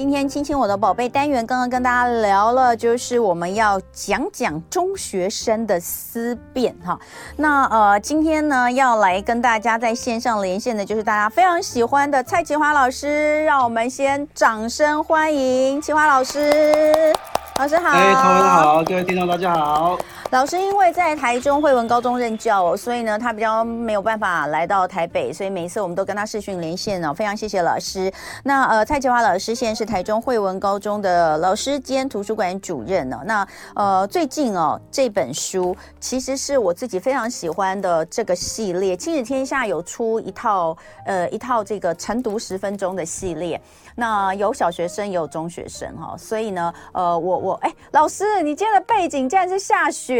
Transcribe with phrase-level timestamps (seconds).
[0.00, 6.98] 今天亲亲我的宝贝单元，刚刚跟大家聊了，就是我们要讲讲中学生的思辨哈。
[7.36, 17.12] 那呃，今天呢要来跟大家在线上连线的，就是大家非常喜欢的蔡淇华老师，让我们先掌声欢迎淇华老师。
[17.58, 19.98] 老师好，哎，同文好，各位听众大家好。
[20.30, 27.12] 老师因为在台中惠文高中任教，所以呢，他比较没有办法来到台北，所以每一次我们都跟他视讯连线哦。
[27.12, 28.12] 非常谢谢老师。
[28.44, 33.16] 那呃，蔡淇华老师现在是台中惠文高中的老师兼图书馆主任哦。
[33.24, 40.76] 那呃，最近哦，这本书其实是我自己非常喜欢的这个系列，亲子天下有出一套
[41.06, 43.60] 呃一套这个晨读十分钟的系列。
[43.96, 50.19] 那有小学生有中学生哈，所以呢，呃，我我哎，老师，你今天的背景竟然是下雪，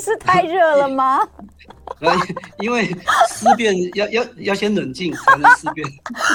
[0.00, 1.26] 是太热了吗？
[2.58, 2.86] 因为
[3.28, 5.86] 思辨要要要先冷静才能思辨。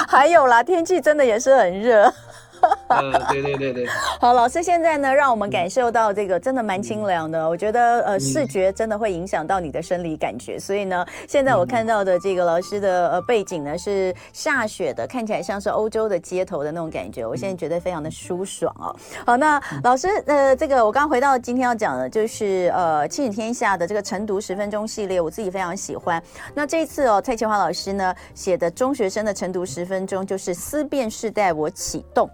[0.08, 2.14] 还有啦，天气真的也是很热。
[2.88, 3.88] 呃，对对对对，
[4.20, 7.48] 好，老师现在呢，让我们感受到这个真的蛮清凉的。
[7.48, 17.26] 我觉得呃，视觉真的会影响到你的生理感觉，所以呢，现在我看到的这个老师的呃背景呢是下雪的，看起来像是欧洲的街头的那种感觉。
[17.26, 18.96] 我现在觉得非常的舒爽哦。
[19.26, 26.22] 好，那老师呃，这个我刚回到今天要讲的就是呃亲子天下的这个晨读十分钟系列，我自己非常喜欢。
[26.54, 32.30] 那这一次哦，蔡淇华老师呢写的中学生的晨读十分钟就是思辨世代，我启动。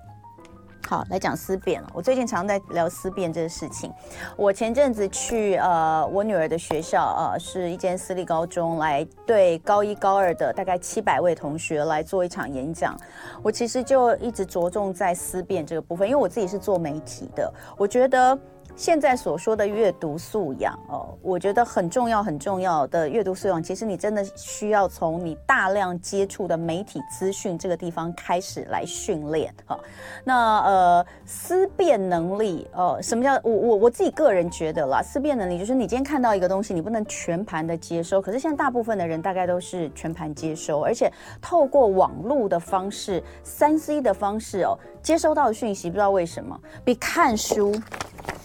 [0.88, 1.90] 好，来讲思辨了。
[1.94, 3.92] 我最近常在聊思辨这个事情。
[4.36, 12.96] 我前阵子去呃我女儿的学校、呃，是一间私立高中，来对高一高二的大概七百位同学来做一场演讲。
[13.42, 18.38] 我其实就一直着重在思辨这个部分，因为我自己是做媒体的，我觉得。
[18.76, 29.80] 现在所说的阅读素养哦，我觉得很重要很重要的阅读素养，其实你真的需要从你大量接触的媒体资讯这个地方开始来训练哈。
[30.24, 47.76] 那呃，思辨能力哦，什么叫我我我自己个人觉得啦，思辨能力就是你今天看到一个东西，你不能全盘的接收，可是现在大部分的人大概都是全盘接收，而且透过网络的方式、三 C 的方式哦，接收到的讯息，不知道为什么比看书。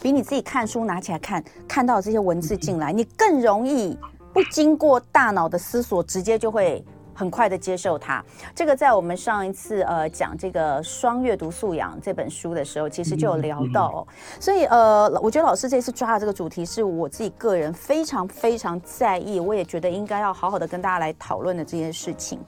[0.00, 3.98] 比你自己看书拿起来看，看到这些文字进来，你更容易
[4.32, 8.24] 不经过大脑的思索，直接就会很快的接受它。
[8.54, 14.06] 这个在我们上一次呃讲这个双阅读素养这本书的时候，其实就有聊到哦。
[14.38, 22.38] 所以呃，我觉得老师这次抓的这个主题是我自己个人非常非常在意，我也觉得应该要好好的跟大家来讨论的这件事情。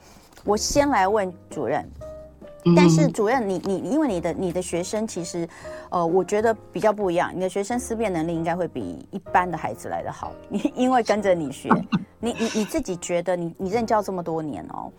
[0.44, 1.84] 我先来问主任。
[2.76, 5.48] 但是主任，你你因为你的你的学生其实，
[5.88, 7.32] 呃，我觉得比较不一样。
[7.34, 10.32] 你的学生思辨能力应该会比一般的孩子来得好。
[10.48, 11.71] 你因为跟着你学，
[12.19, 14.93] 你你你自己觉得你你任教这么多年哦，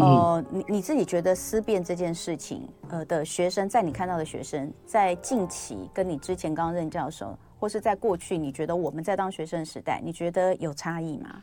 [0.00, 11.42] 呃，你你自己觉得思辨这件事情，呃的学生，在你看到的学生，在近期跟你之前刚任教的时候，或是在过去，你觉得我们在当学生时代，你觉得有差异吗？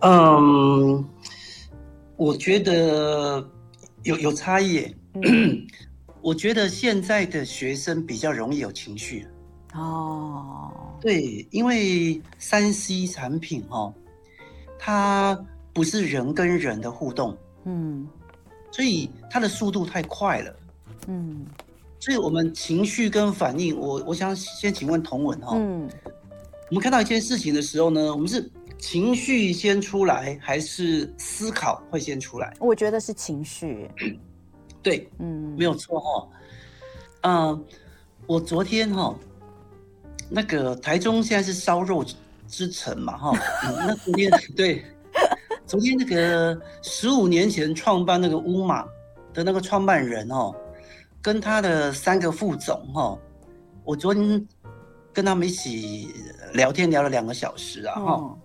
[0.00, 1.04] 嗯，
[2.16, 3.46] 我觉得。
[4.04, 5.66] 有有差异，嗯，
[6.22, 9.26] 我觉得现在的学生比较容易有情绪。
[9.74, 10.70] 哦，
[11.00, 13.92] 对，因为三 C 产品哦，
[14.78, 15.38] 它
[15.72, 18.06] 不是人跟人的互动，嗯，
[18.70, 20.56] 所以它的速度太快了，
[21.08, 21.44] 嗯，
[21.98, 25.88] 所以我们情绪跟反应，我我想先请问同文哈，嗯，
[26.68, 28.48] 我们看到一件事情的时候呢，我们是。
[28.78, 32.54] 情绪先出来还是思考会先出来？
[32.60, 33.90] 我觉得是情绪。
[34.82, 36.28] 对，嗯，没有错哈。
[37.22, 37.64] 嗯、呃，
[38.26, 39.14] 我昨天哈，
[40.28, 42.04] 那个台中现在是烧肉
[42.46, 43.74] 之城嘛哈、嗯。
[43.88, 44.84] 那昨天对，
[45.66, 48.84] 昨天那个十五年前创办那个乌马
[49.32, 50.54] 的那个创办人哦，
[51.22, 53.18] 跟他的三个副总哈，
[53.84, 54.46] 我昨天
[55.10, 56.08] 跟他们一起
[56.52, 58.38] 聊天聊了两个小时啊哈。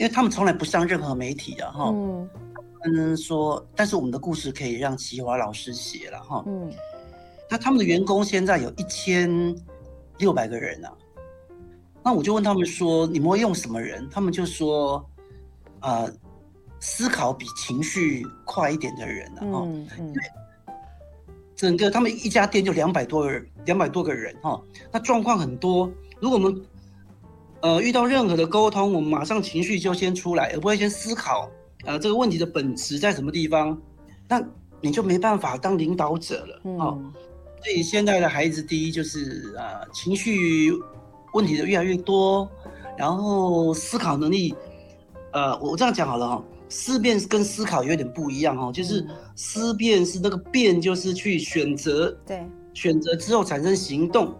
[0.00, 1.94] 嗯因为他们从来不上任何媒体啊，哈，
[2.84, 6.72] 嗯，说，但是我们的故事可以让齐华老师写了，哈，嗯，
[7.50, 9.54] 那他们的员工现在有一千
[10.16, 10.90] 六百个人啊，
[12.02, 14.08] 那我就问他们说，你们会用什么人？
[14.10, 15.04] 他们就说，
[15.80, 16.10] 呃，
[16.80, 20.22] 思考比情绪快一点的人啊，哈，嗯，因为
[21.54, 24.58] 整个他们一家店就两百多人，两百多个人，哈，
[24.90, 25.92] 那状况很多，
[26.22, 26.58] 如果我们
[27.62, 31.50] 呃，遇到任何的沟通，我们马上情绪就先出来，而不会先思考，
[31.84, 33.78] 呃，这个问题的本质在什么地方，
[34.28, 34.42] 那
[34.80, 36.98] 你就没办法当领导者了，嗯、哦。
[37.62, 40.72] 所以现在的孩子，第一就是呃，情绪
[41.34, 42.48] 问题的越来越多，
[42.96, 44.54] 然后思考能力，
[45.32, 49.06] 呃，我这样讲好了哈，思辨跟思考有点不一样哦，就是
[49.36, 52.42] 思辨是那个辨，就是去选择，对，
[52.72, 54.34] 选择之后产生行动。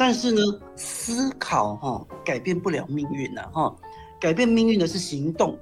[0.00, 0.40] 嗯，但是呢，
[0.76, 3.76] 思考哈改变不了命运呐哈，
[4.18, 5.58] 改变命运的是行动。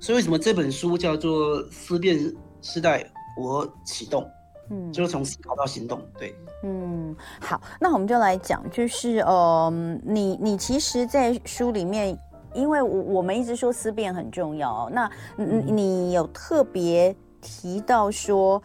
[0.00, 2.18] 所以为什么这本书叫做《思辨
[2.60, 3.04] 时代
[3.36, 4.22] 我启动》？
[4.70, 6.00] 嗯，就是从思考到行动。
[6.18, 6.34] 对，
[6.64, 9.72] 嗯，好，那我们就来讲，就是呃，
[10.04, 12.18] 你你其实，在书里面，
[12.54, 18.62] 因为我我们一直说思辨很重要，那你你有特别提到说，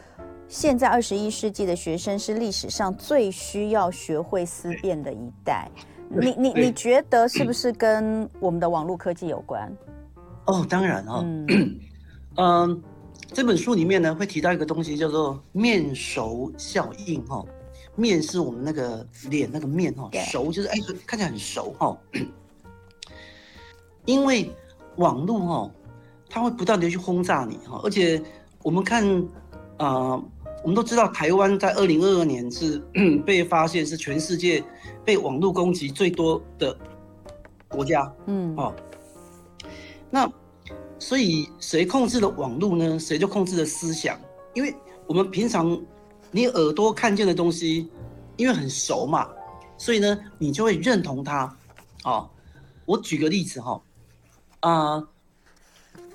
[0.53, 5.67] 现在二十一世纪的学生是历史上最需要学会思辨的一代。
[6.07, 9.75] 你你你觉得是不是跟我们的网络科技有关？
[10.45, 11.79] 哦，当然哦，嗯，
[12.35, 12.81] 呃，
[13.33, 17.43] 这本书里面呢会提到一个东西叫做面熟效应哈，
[17.95, 20.75] 面是我们那个脸那个面哈，熟就是哎
[21.07, 21.97] 看起来很熟哈，
[24.05, 24.51] 因为
[24.97, 25.71] 网络哈，
[26.29, 28.21] 它会不断的去轰炸你哈，而且
[28.61, 29.03] 我们看
[29.77, 30.23] 啊，呃，
[30.63, 32.81] 我们都知道台湾在二零二二年是
[33.25, 34.63] 被发现是全世界
[35.03, 36.75] 被网络攻击最多的
[37.67, 38.73] 国家，嗯，哦。
[40.09, 40.31] 那，
[40.97, 42.97] 所以谁控制了网络呢？
[42.97, 44.17] 谁就控制了思想。
[44.53, 44.73] 因为
[45.05, 45.77] 我们平常
[46.31, 47.89] 你耳朵看见的东西，
[48.37, 49.27] 因为很熟嘛，
[49.77, 51.57] 所以呢，你就会认同它。
[52.05, 52.29] 哦，
[52.85, 53.81] 我举个例子哈，
[54.61, 55.07] 啊，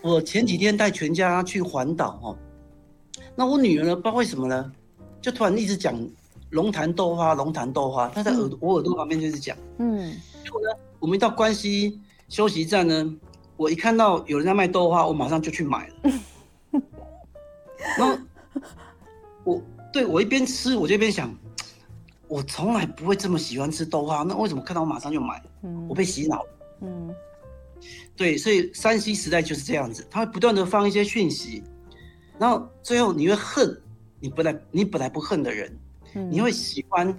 [0.01, 2.37] 我前几天带全家去环岛哈，
[3.39, 4.73] 那我女儿呢，不知道为什么呢，
[5.23, 5.97] 就突然一直讲
[6.51, 10.13] 龙潭豆花，龙潭豆花，她在耳我耳朵旁边就是讲，嗯，
[10.43, 10.69] 结果呢，
[10.99, 13.17] 我们一到关西休息站呢。
[13.57, 15.95] 我一看到有人在卖豆花，我马上就去买了。
[17.97, 18.19] 然后
[19.45, 19.63] 我
[19.93, 21.33] 对我一边吃，我就一边想，
[22.27, 25.41] 我从来不会这么喜欢吃豆花，那为什么看到我马上就买？
[25.89, 26.49] 我被洗脑了。
[26.83, 27.15] 嗯，
[28.17, 31.63] 对，所以山西时代就是这样子，它会不断的放一些讯息，
[32.39, 33.81] 然后最后你会恨
[34.21, 35.79] 你本来你本来不恨的人，
[36.31, 37.17] 你会喜欢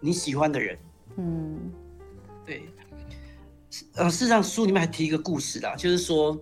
[0.00, 0.78] 你喜欢的人。
[1.16, 1.58] 嗯，
[2.44, 2.62] 对。
[3.94, 6.36] 呃，事实上书里面还提一个故事啦，就是说，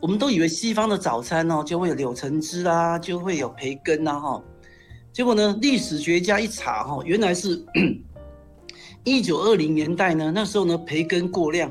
[0.00, 4.42] 我们都以为西方的早餐哦，就会有柳橙汁啦，就会有培根呐，哈，
[5.12, 7.60] 结果呢，历史学家一查哈，原来是
[9.02, 11.68] 一九二零年代呢，那时候呢，培根过量，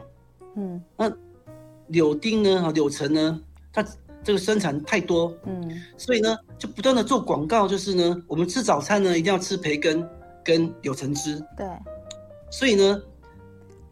[0.58, 1.10] 嗯，那
[1.88, 3.42] 柳丁呢，哈，柳橙呢，
[3.72, 3.82] 它
[4.24, 10.08] 这个生产太多，嗯，所以呢，就不断的做广告，就是呢，我们吃早餐呢，一定要吃培根
[10.44, 11.66] 跟柳橙汁，对，
[12.50, 13.02] 所以呢。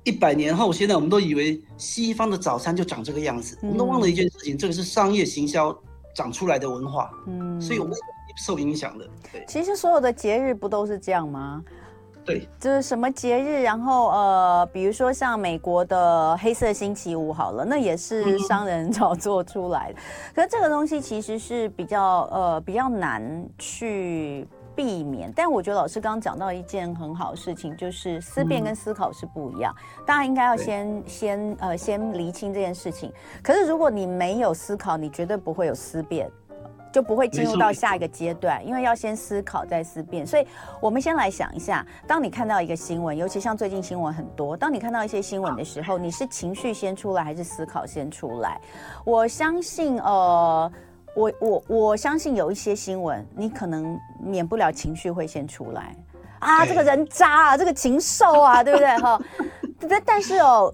[0.08, 5.76] 一百年后，现在我们都以为西方的早餐就长这个样子，嗯、我们都忘了一件事情，这个是商业行销
[6.14, 7.98] 长出来的文化，嗯，所以我们
[8.38, 9.10] 受影响的。
[9.32, 11.64] 对，其实所有的节日不都是这样吗？
[12.26, 20.00] 对，就是什么节日，然后呃，比如说像美国的黑色星期五，好了，那也是商人炒作出来的。
[20.00, 20.02] 嗯、
[20.36, 24.48] 可是这个东西其实是比较呃比较难去。
[24.76, 29.74] 避免，但我觉得老师刚刚讲到一件很好的事情，就是思辨跟思考是不一样，
[30.06, 33.10] 大家应该要先先呃先厘清这件事情。
[33.42, 36.30] 可是如果你没有思考，你绝对不会有思辨，
[36.96, 40.26] 就不会进入到下一个阶段，因为要先思考再思辨。
[40.26, 40.48] 所以
[40.80, 48.62] 我们先来想一下，当你看到一个新闻，尤其像最近新闻很多，当你看到一些新闻的时候，你是情绪先出来还是思考先出来？
[49.04, 50.72] 我相信呃。
[51.18, 55.96] 我我我相信有一些新闻，你可能免不了情绪会先出来
[56.40, 59.22] 啊，这个人渣啊，这个禽兽啊，对不对哈？
[59.88, 60.74] 但但是哦，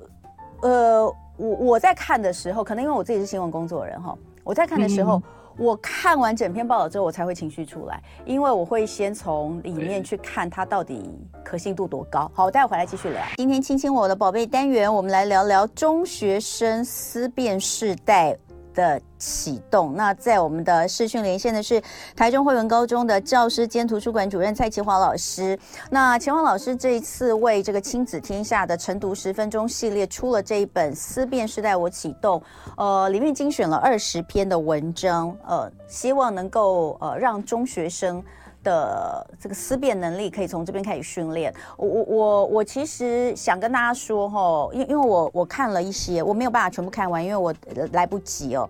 [0.63, 1.05] 呃，
[1.37, 5.23] 我我在看的时候，可能因为我自己是新闻工作人哈，我在看的时候，嗯、
[5.57, 11.09] 我看完整篇报道之后，我才会情绪出来，因为我会先从里面去看它到底
[11.43, 12.31] 可信度多高。
[12.33, 13.21] 好，我待会回来继续聊。
[13.37, 18.35] 今天亲亲我的宝贝单元，我们来聊聊中学生思辨世代
[18.73, 19.95] 的启动。
[19.95, 21.81] 那在我们的视讯连线的是
[22.15, 25.57] 台中汇文高中的教师兼图书馆主任蔡奇华老师。
[25.89, 32.39] 那秦华老师这一次为这个亲子天下的晨读十分钟系列出了这一本《思辨世代我启动》，
[32.77, 38.23] 呃，里面精选了二十篇的文章，呃，希望能够呃让中学生。
[38.63, 41.53] 的这个思辨能力可以从这边开始训练。
[41.77, 47.53] 我我我我其实想跟大家说哈，因因为我我看了一些，我没有办法全部看完，因为我
[47.93, 48.69] 来不及哦。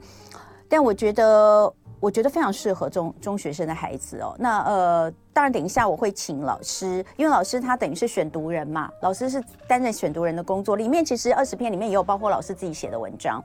[0.70, 4.34] 但我觉得我觉得非常适合中中学生的孩子哦。
[4.40, 10.76] 那呃，当然等一下我会请老师，因为老师他等于是选读人嘛，老师是担任选读人的工作。
[10.76, 13.44] 里面其实二十篇里面也有包括老师自己写的文章。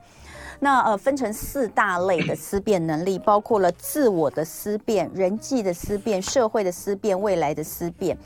[0.59, 8.17] 那呃，分成四大类的思辨能力，包括了自我的思辨、人际的思辨、社会的思辨、未来的思辨。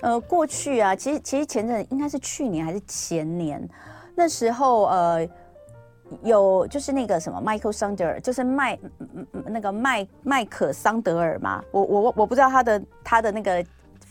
[0.00, 3.68] 呃，过去啊，其实其实前阵应该是去年还是前年，
[4.14, 5.28] 那时候呃，
[6.22, 8.78] 有就是那个什么 Michael Sander，就是麦
[9.46, 13.64] 那个麦麦克桑德尔嘛，我我我不知道他的他的那个。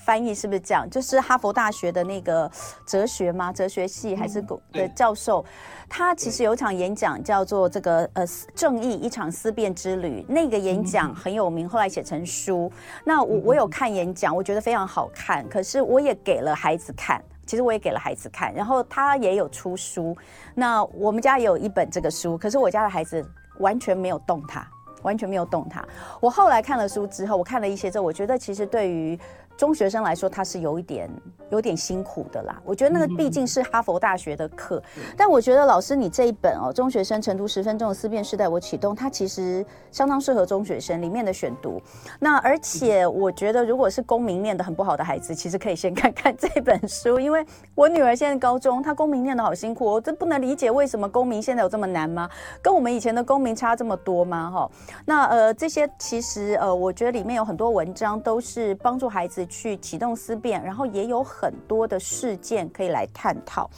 [0.06, 0.88] 翻译是不是这样？
[0.88, 2.50] 就是哈佛大学的那个
[2.86, 3.52] 哲学吗？
[3.52, 4.40] 哲学系还是
[4.72, 5.46] 的教授，嗯、
[5.90, 12.72] 他其实有一场演讲叫做这个呃正义一场思辨之旅，那个演讲很有名，后来写成书。
[13.04, 15.44] 那我我有看演讲，我觉得非常好看。
[15.50, 20.16] 可是我也给了孩子看，其实我也给了孩子看，然后他也有出书。
[20.54, 23.26] 那我们家也有一本这个书，可是我家的孩子
[23.60, 24.68] 完全没有动它，
[25.02, 25.84] 完全没有动它。
[26.20, 29.18] 我后来看了书之后，我看了一些之后，我觉得其实对于
[29.58, 31.10] 中学生来说，他是有一点
[31.50, 32.62] 有点辛苦的啦。
[32.66, 34.82] 我觉得那个毕竟是哈佛大学的课，
[35.16, 41.82] 但我觉得老师你这一本哦，《中学生晨读十分钟的思辨时代》，我启动它其实相当适合中学生里面的选读。
[42.20, 47.46] 那而且我觉得，如果是公民念得很不好的孩子，其实可以先看看这本书，因为
[47.76, 52.30] 我女儿现在高中，她公民念得好辛苦，我真不能理解为什么公民现在有这么难吗？
[52.62, 54.52] 跟我们以前的公民差这么多吗？
[54.52, 54.70] 哈，
[55.06, 59.45] 那呃这些其实呃，我觉得里面有很多文章都是帮助孩子。
[59.46, 63.70] 去启动思辨，然后也有很多的事件可以来探讨。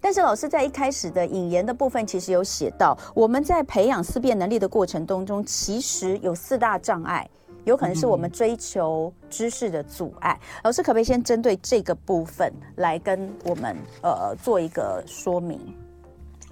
[0.00, 7.28] 但是老师在一开始的引言的部分，其实有写到，我们在培养思辨能力的过程当中，其实有四大障碍，
[7.64, 10.38] 有可能是我们追求知识的阻碍。
[10.40, 15.60] 嗯、老师可不可以先针对这个部分来跟我们呃做一个说明？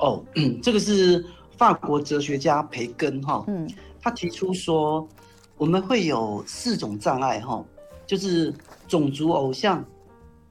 [0.01, 0.25] 哦，
[0.61, 1.25] 这个是
[1.57, 3.71] 法国哲学家培根哈，嗯，
[4.03, 5.07] 他提出说
[5.57, 7.65] 我们会有四种障碍哈。
[8.07, 8.55] 就是
[8.87, 9.85] 种族偶像、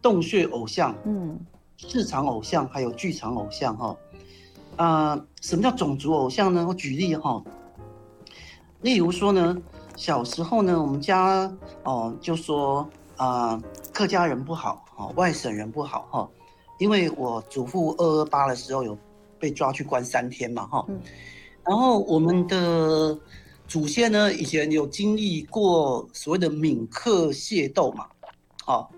[0.01, 1.39] 洞穴偶像、嗯，
[1.77, 3.95] 市场偶像，还有剧场偶像哈。
[4.75, 6.65] 啊、呃，什么叫种族偶像呢？
[6.67, 7.41] 我举例哈，
[8.81, 9.57] 例如说呢，
[9.95, 11.49] 小时候呢，我们家
[11.83, 12.81] 哦就说
[13.15, 16.29] 啊、呃，客家人不好哈，外省人不好哈，
[16.77, 18.97] 因为我祖父二二八的时候有
[19.39, 20.85] 被抓去关三天嘛哈，
[21.63, 23.17] 然后我们的。
[23.67, 28.05] 祖先呢，以前有经历过所谓的闽客械斗嘛，
[28.63, 28.89] 好、哦，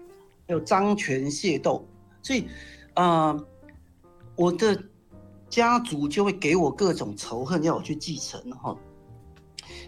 [0.46, 1.86] 还有漳泉械斗，
[2.22, 2.46] 所以，
[2.94, 3.46] 啊、呃，
[4.36, 4.78] 我的
[5.50, 8.78] 家族就会给我各种仇恨，要我去继承哈、哦。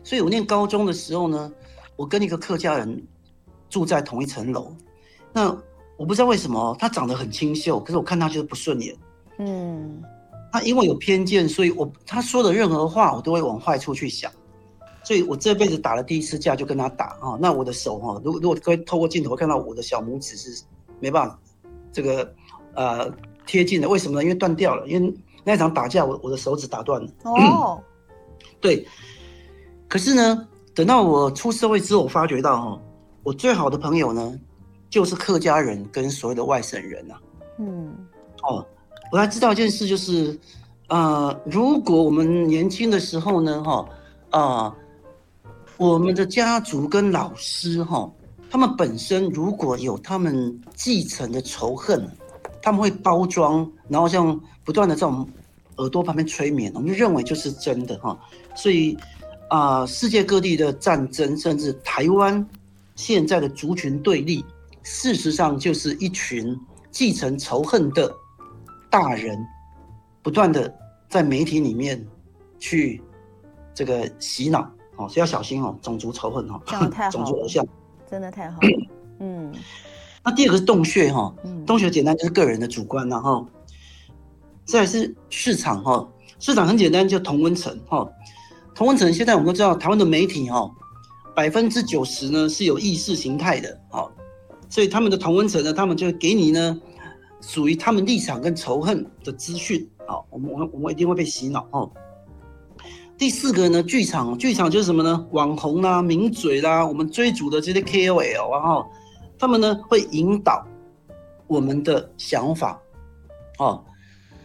[0.04, 1.52] 所以我念高中的时候呢，
[1.98, 3.06] 我跟一个客家人
[3.70, 4.74] 住在同一层楼，
[5.34, 5.56] 那
[5.98, 8.98] 我不知道为什么他长得很清秀，可是我看他就是不顺眼，
[9.40, 10.02] 嗯，
[10.54, 14.32] 他因为有偏见，所以我他说的任何话，我都会往坏处去想。
[15.10, 20.64] 所以我这辈子打了第一次架就跟他打啊，那我的手哈，如果如果可以透过镜头看到我的小拇指是
[21.00, 21.40] 没办法
[21.92, 22.32] 这个
[22.76, 23.12] 呃
[23.48, 24.24] 贴近的，为什么呢？
[24.24, 25.12] 因为断掉了，因为
[25.44, 27.10] 那场打架我我的手指打断了。
[27.24, 27.82] 哦，
[28.62, 28.88] 对。
[29.88, 32.82] 可是呢，等到我出社会之后，我发觉到哈，
[33.24, 34.40] 我最好的朋友呢，
[34.92, 37.16] 就是客家人跟所有的外省人呐。
[37.58, 37.92] 嗯。
[38.44, 38.64] 哦，
[39.12, 40.40] 我还知道一件事，就是
[40.90, 43.90] 呃，如果我们年轻的时候呢，哈
[44.30, 44.76] 啊。
[45.80, 48.12] 我们的家族跟老师哈，
[48.52, 52.06] 他们本身如果有他们继承的仇恨，
[52.62, 55.26] 他们会包装，然后像不断的在我们
[55.78, 58.20] 耳朵旁边催眠，我们就认为就是真的哈。
[58.54, 58.98] 所以
[59.48, 62.46] 啊，世界各地的战争，甚至台湾
[62.98, 64.44] 现在的族群对立，
[64.84, 66.60] 事实上就是一群
[66.92, 68.14] 继承仇恨的
[68.90, 69.40] 大人，
[70.22, 70.76] 不断的
[71.08, 72.06] 在媒体里面
[72.60, 73.02] 去
[73.74, 74.70] 这个洗脑。
[75.00, 76.62] 哦，所以要小心哦，种族仇恨哈，
[77.10, 77.66] 种族偶像，
[78.12, 78.68] 真的太好了。
[79.20, 79.54] 嗯，
[80.24, 81.34] 那第二个是洞穴哈，
[81.66, 83.48] 洞穴简单就是个人的主观然后，
[84.66, 86.06] 再来是市场哈，
[86.40, 88.06] 市场很简单，就同温层哈，
[88.76, 90.70] 同温层现在我们都知道，台湾的媒体哈，
[91.34, 94.12] 百分之九十呢是有意识形态的，好，
[94.70, 96.78] 所以他们的同温层呢，他们就会给你呢
[97.40, 101.90] 属于他们立场跟仇恨的资讯，好，我们我们我们一定会被洗脑哦。
[103.20, 105.28] 第四个呢，剧场，剧场就是什么呢？
[105.32, 108.90] 网红啦、啊、名嘴啦、我们追逐的这些 KOL，然后
[109.38, 110.66] 他们呢会引导
[111.46, 112.80] 我们的想法，
[113.58, 113.84] 哦，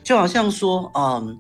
[0.03, 1.39] 就好像说，嗯，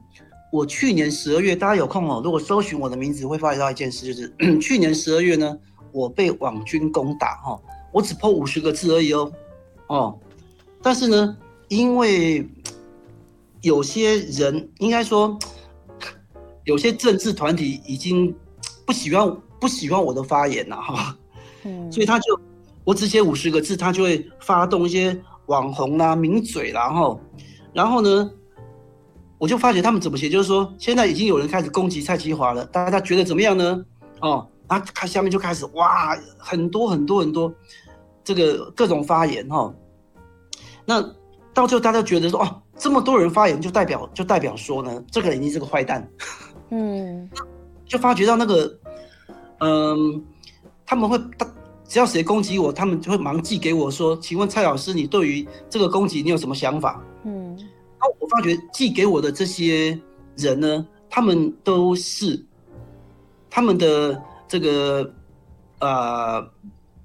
[0.52, 5.58] 我去年十二月，大家有空哦，如果搜寻我的名字，会发现到一件事，就是 去年十二月呢，
[5.90, 7.60] 我被网军攻打，哈，
[7.90, 9.32] 我只破五十个字而已哦，
[9.88, 10.18] 哦，
[10.80, 11.36] 但是呢，
[11.66, 12.48] 因为
[13.60, 15.36] 有些人应该说。
[16.64, 18.34] 有些政治团体已经
[18.86, 21.16] 不喜欢不喜欢我的发言了哈，
[21.64, 22.38] 嗯，所以他就
[22.84, 27.20] 我只写五十个字，他就会发动一些网红啦、名嘴啦，然后
[27.72, 28.30] 然后呢，
[29.38, 33.82] 我就发觉他们怎么写，就是说现在已经有人开始攻击蔡其华了，大家觉得怎么样呢？
[34.20, 37.52] 哦，然后他下面就开始哇，很多很多很多
[38.22, 39.74] 这个各种发言哈，
[40.84, 41.00] 那
[41.54, 46.06] 到最后大家觉得说哦，这么多人发言，就代表就代表说呢，这个人一定是个坏蛋。
[46.70, 47.28] 嗯，
[47.86, 48.78] 就发觉到那个，
[49.58, 50.22] 嗯，
[50.86, 51.46] 他们会，他
[51.86, 57.00] 只要谁攻击我，他们就会忙寄给我说，请问蔡老师，你对于这个攻击你有什么想法？
[57.24, 59.98] 嗯，然后我发觉寄给我的这些
[60.36, 62.44] 人呢，他们都是
[63.48, 65.08] 他们的这个，
[65.78, 66.44] 呃，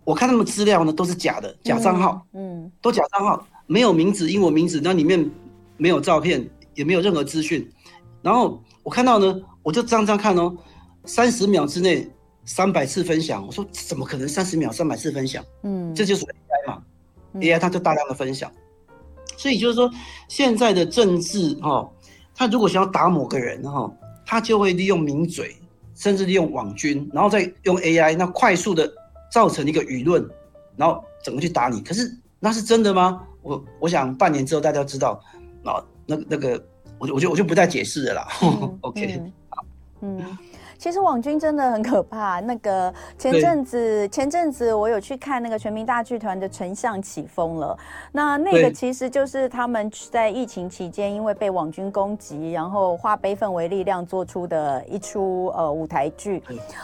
[0.04, 5.30] 我看他们资料呢都是假的，假账号，嗯，嗯，都假账号，没有名字，英文名字，那里面
[5.78, 7.70] 没有照片，也没有任何资讯，
[8.22, 9.42] 然后我看到呢。
[9.62, 10.56] 我就这样这样看哦，
[11.04, 12.10] 三十秒之内
[12.44, 15.44] 三百次分享，我说怎么可能三十秒三百次分享？
[15.64, 16.82] 嗯，这就是 AI 嘛，
[17.34, 18.50] 嗯，AI 它就大量的分享，
[19.38, 19.92] 所以就是说
[20.30, 21.88] 现在的政治哈，
[22.34, 23.92] 他如果想要打某个人哈，
[24.26, 25.56] 他就会利用名嘴，
[25.94, 28.92] 甚至利用网军，然后再用 AI，那快速的
[29.32, 30.28] 造成一个舆论，
[30.78, 31.82] 然后怎么去打你？
[31.82, 33.22] 可是那是真的吗？
[33.44, 35.22] 我我想半年之后大家知道，
[35.64, 36.66] 啊，那那个
[37.00, 38.28] 我就我就我就不再解释了啦。
[38.44, 39.22] 嗯、OK。
[39.50, 39.66] 好
[40.02, 40.38] 嗯，
[40.80, 42.40] 其实网军真的很可怕。
[42.40, 47.78] 那个前阵子，前阵子我有去看那个全民大剧团的《丞相起风了》，
[48.14, 56.42] 那那个其实就是他们在疫情期间因为被网军攻击，然后化悲愤为力量做出的一出呃舞台剧。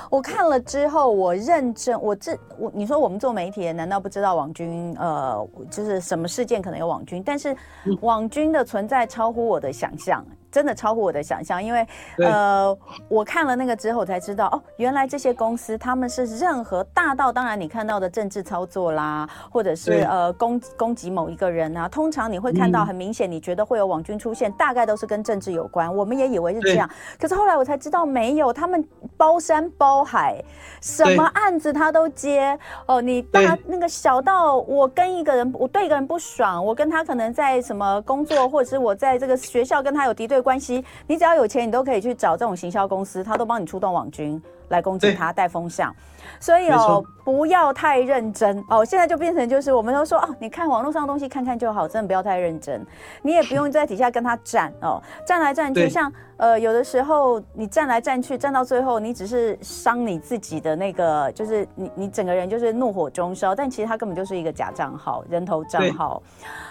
[0.09, 7.23] 我看了之后，我认真，我这我你说我们做媒体难道不知道网军呃就是什么事件可能有网军？
[7.25, 7.55] 但是
[8.01, 10.21] 网军的存在超乎我的想象。
[10.55, 11.85] 真的超乎我的想象，因为
[12.19, 12.73] 呃，
[13.09, 25.93] 我看了那个之后才知道，哦，原来这些公司他们是任何大到当然你看到的政治操作啦，或者是呃攻攻击某一个人啊，通常你会看到很明显，你觉得会有网军出现，嗯，大概都是跟政治有关。
[25.93, 28.81] 我们也以为是这样，可是后来我才知道没有，他们
[29.17, 30.41] 包山包海，
[30.79, 32.57] 什么案子他都接。
[32.85, 45.93] 哦，你大那个小到我跟一个人，我对一个人不爽，我跟他可能在什么工作，或者是我在这个学校跟他有敌对关系，你只要有钱，你都可以去找这种行销公司，他都帮你出动网军来攻击他，带风向。
[46.39, 48.83] 所以哦，不要太认真哦。
[48.83, 52.85] 现在就变成就是，我们都说哦，你看网络上的东西看看就好，真的不要太认真。
[53.21, 55.89] 你也不用在底下跟他战哦，战来战去。
[55.89, 63.55] 像呃，有的时候你战来战去，战到最后，你只是伤你自己的那个，就是你你整个人就是怒火中烧。
[63.55, 66.21] 但其实他根本就是一个假账号，人头账号。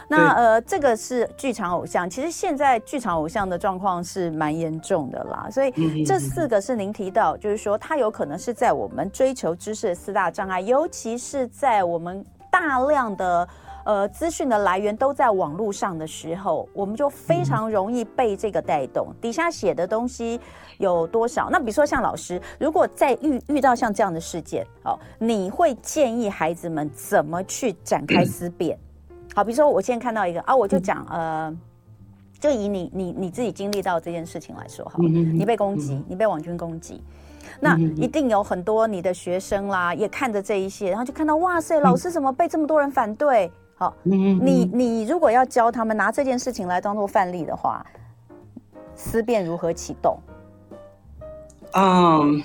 [0.09, 2.09] 那呃，这个是剧场偶像。
[2.09, 5.49] 其实现在剧场偶像的状况是蛮严重的啦。
[5.51, 13.49] 所以这四个是您提到，就是说它有可能是在我们追求知识的四大障碍，尤其是在我们大量的
[13.85, 19.13] 呃资讯的来源都在网络上的时候，我们就非常容易被这个带动。
[19.21, 20.41] 底下写的东西
[20.79, 21.49] 有多少？
[21.51, 28.79] 那比如说像老师，如果在遇遇到像这样的事件，哦，你会建议孩子们怎么去展开思辨？
[29.35, 31.53] 好，比如说我现在看到一个啊，我就讲呃，
[32.39, 37.03] 就以你你你自己经历到这件事情来说，好，你被攻击，你被网军攻击，
[37.59, 43.51] 那一定有很多你的学生啦，也看着这一些，然后就看到哇塞，老师怎么被这么多人反对？
[43.77, 47.85] 好，你你如果要教他们拿这件事情来当做范例的话，
[48.95, 50.17] 思辨如何启动？
[51.73, 52.41] 嗯，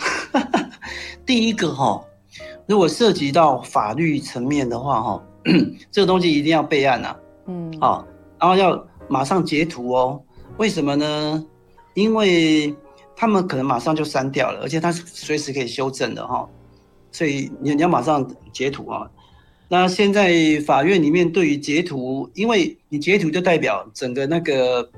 [1.23, 2.03] 第一个哈，
[2.65, 5.23] 如果涉及到法律层面的话哈。
[5.91, 7.15] 这个东西一定要备案呐，
[7.47, 8.05] 嗯，好，
[8.39, 10.21] 然后要马上截图哦。
[10.57, 11.45] 为什么呢？
[11.93, 12.75] 因为
[13.15, 16.47] 他们可能马上就删掉了，而且他是随时可以修正的哈。
[17.11, 19.09] 所以你你要马上截图啊。
[19.67, 24.89] 那现在法院里面对于截图，因为你截图就代表整个那个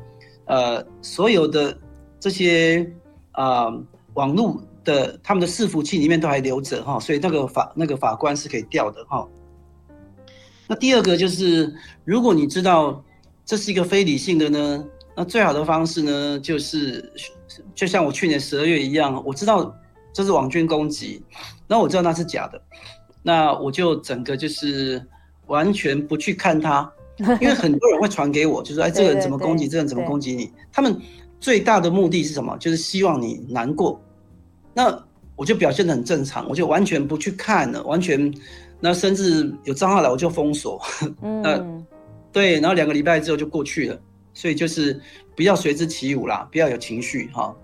[0.45, 1.77] 呃所有的
[2.19, 2.89] 这些
[3.32, 9.27] 啊、呃、网络的他们的伺服器里面都还留着哈，所以那个法那个法官是可以调的哈。
[10.71, 11.69] 那第二个就是，
[12.05, 13.03] 如果你知道
[13.43, 14.86] 这是一个非理性的呢，
[15.17, 17.12] 那最好的方式呢，就是
[17.75, 19.75] 就像我去年十二月一样，我知道
[20.13, 21.21] 这是网军攻击，
[21.67, 22.62] 那我知道那是假的，
[23.21, 25.05] 那我就整个就是
[25.47, 30.49] 完全不去看它， 因为很多人会传给我，就是说哎，这个人怎么攻击，这个人怎么攻击你？
[30.71, 30.97] 他们
[31.41, 32.57] 最大的目的是什么？
[32.60, 34.01] 就是希望你难过。
[34.73, 35.03] 那
[35.36, 38.34] 我就表现得很正常，我就完全不去看了，完全。
[38.81, 40.81] 那甚至有账号来我就封锁，
[41.21, 41.83] 嗯， 那
[42.31, 44.01] 对，然后两个礼拜之后就过去了，
[44.33, 44.99] 所以就是
[45.35, 47.55] 不要随之起舞啦，不要有情绪哈，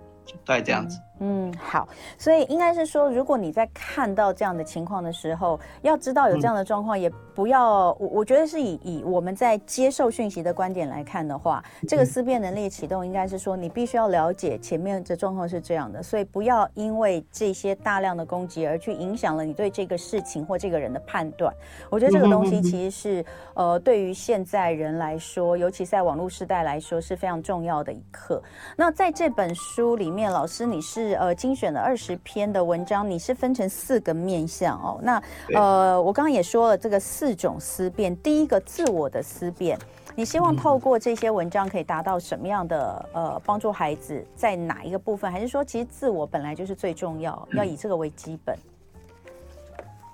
[0.45, 0.97] 大概这样子。
[1.19, 21.51] 嗯，好，所以应该是说，如果你在看到这样的情况的时候，要知道有这样的状况，也不要，我我觉得是以以我们在接受讯息的观点来看的话，这个思辨能力启动，应该是说你必须要了解前面的状况是这样的，所以不要因为这些大量的攻击而去影响了你对这个事情或这个人的判断。
[21.89, 23.25] 我觉得这个东西其实是
[23.55, 28.39] 呃，对于现在人来说，尤其在网络时代来说是非常重要的一课。
[28.75, 31.06] 那在这本书里面，老师你是。
[31.07, 34.99] 是呃，精选了二十篇的文章，你是分成四个面向哦。
[35.01, 35.21] 那
[35.53, 39.77] 呃，我刚刚也说了这个四种思辨，第一个自我的思辨，
[40.15, 45.31] 你希望透过这些文章可以达到什么样的呃帮助孩子在哪一个部分？
[45.31, 48.57] 还是说其实自我本来就是最重要，要以这个为基本？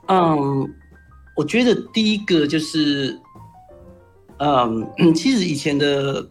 [0.08, 0.72] 嗯，
[1.36, 3.20] 我觉得第一个就是，
[4.38, 6.24] 嗯， 其实以前的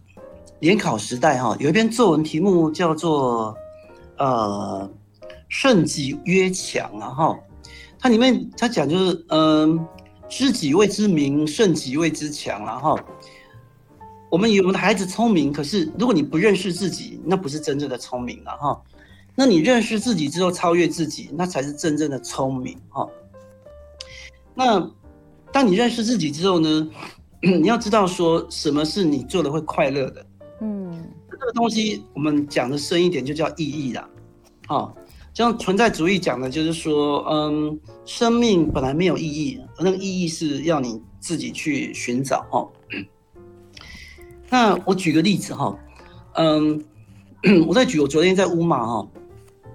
[0.59, 3.53] 联考时代哈，有一篇作文题目叫做。
[4.17, 4.89] 呃，
[5.49, 7.39] 胜己曰强啊，哈，
[7.99, 9.85] 它里面它讲就是，嗯、
[10.29, 12.99] 知己谓之明，胜己谓之强，然后
[14.29, 18.81] 我们以我们的孩子聪明，可是如果你不认识自己，那不是真正的聪明了，哈。
[19.35, 23.07] 那你认识自己之后，超越自己，那才是真正的聪明，哈。
[24.53, 24.91] 那
[25.51, 26.89] 当你认识自己之后呢，
[27.41, 30.25] 你要知道说什么是你做的会快乐的，
[30.61, 31.12] 嗯。
[31.39, 34.07] 这个东西我们讲的深一点，就叫意义啦。
[34.67, 34.95] 好，
[35.33, 42.45] 像存在主义讲的，就是说，嗯，生命本来没有意义，那个意义是要你自己去寻找。
[42.49, 42.69] 哈，
[44.49, 45.77] 那我举个例子哈，
[46.35, 46.83] 嗯，
[47.67, 49.07] 我再举，我昨天在乌马哈，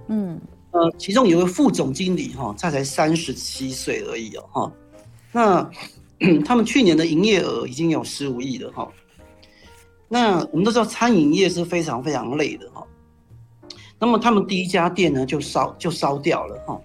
[0.09, 0.41] 嗯，
[0.71, 4.73] 呃，其中有个副总经理哈，他才三十七岁而已哦，哈，
[5.33, 5.71] 那
[6.47, 8.89] 他们去年的营业额已经有十五亿了哈。
[10.09, 12.83] 那我们都知道，餐饮业是非常非常累的哈。
[13.99, 16.81] 那么他们第一家店呢，就烧就烧掉了哈。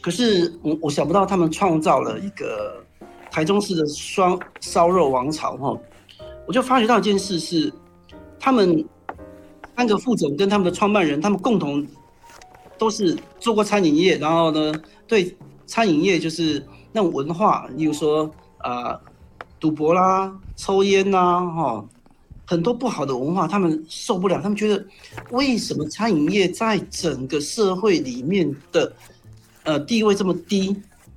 [0.00, 2.82] 可是我我想不到，他们创造了一个
[3.30, 5.78] 台中市的双烧肉王朝哈。
[6.46, 7.70] 我就发觉到一件事是，
[8.40, 8.82] 他们
[9.76, 11.86] 三个副总跟他们的创办人，他们共同
[12.78, 14.72] 都是做过餐饮业，然后呢，
[15.06, 18.98] 对餐饮业就是那种文化，例如说啊，
[19.60, 21.84] 赌博啦、抽烟啦，哈。
[22.50, 24.40] 很多不好的文化，他们受不了。
[24.40, 24.82] 他们觉得，
[25.32, 28.90] 为什么餐饮业在整个社会里面的
[29.64, 30.74] 呃地位这么低？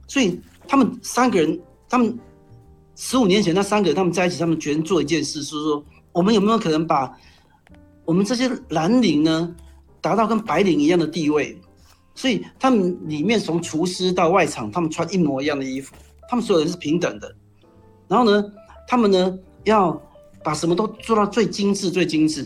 [0.10, 2.20] 所以他们三个人，他们
[2.98, 7.18] 十五年前那三个人，他们在一起，他们决定做一件事，是说我们有没有可能把
[8.04, 9.56] 我们这些蓝领呢，
[10.02, 11.58] 达到跟白领一样的地位？
[12.14, 15.96] 所以他们里面从厨师到外场，他们穿一模一样的衣服，
[16.28, 17.34] 他们所有人是平等的。
[18.10, 18.44] 然后呢，
[18.86, 19.98] 他们呢要。
[20.44, 22.46] 把什么都做到最精致、最精致，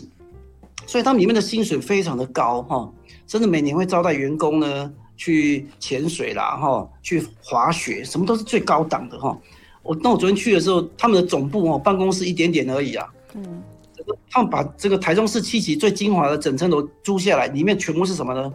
[0.86, 2.92] 所以他们里面的薪水非常的高哈，
[3.26, 9.36] 甚至每年会招待员工呢去潜水啦哈，去滑雪，什么都是最高档的哈。
[9.82, 13.62] 我那我昨天去的时候，他们的总部哦，办公室一点点而已啊，嗯，
[14.30, 18.52] 他们把这个台中市七期最精华的整层楼租下来，里面全部是什么呢？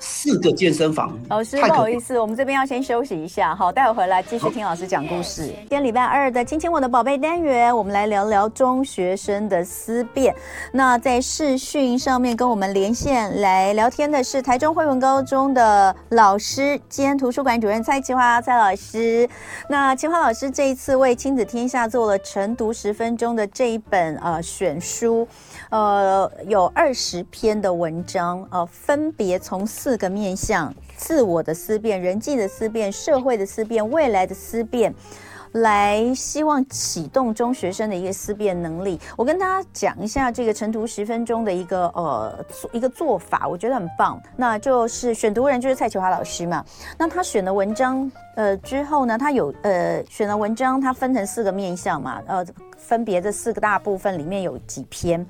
[0.00, 5.46] 四个健身房，老师不好意思，我们这边要先休息一下，好，待会回来继续听老师讲故事。
[5.46, 10.34] 今天礼拜二的亲亲我的宝贝单元，我们来聊聊中学生的思辨。
[10.72, 19.28] 那在视讯上面跟我们连线来聊天的是台中惠文高中的老师兼图书馆主任蔡奇华蔡老师。
[19.68, 25.28] 那奇华老师这一次为亲子天下做了晨读十分钟的这一本呃选书。
[25.68, 34.94] 呃，有二十篇的文章，呃，分别从四四个面向：自我的思辨、人际的思辨、社会的思辨、未来的思辨，
[35.50, 39.00] 来希望启动中学生的一个思辨能力。
[39.16, 42.38] 我跟大家讲一下这个晨读十分钟的一个呃
[42.70, 44.16] 一个做法，我觉得很棒。
[44.36, 46.64] 那就是选读人就是蔡启华老师嘛，
[46.96, 52.46] 那他选的文章呃之后呢，他有呃选的文章，他分成四个面向嘛，呃，
[52.78, 55.26] 分别这四个大部分里面有几篇。